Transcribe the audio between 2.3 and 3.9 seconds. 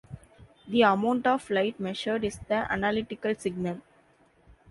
the analytical signal.